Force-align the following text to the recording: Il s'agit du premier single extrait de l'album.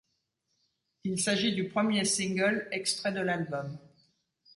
Il 1.03 1.19
s'agit 1.21 1.53
du 1.53 1.67
premier 1.67 2.05
single 2.05 2.67
extrait 2.71 3.11
de 3.11 3.19
l'album. 3.21 3.77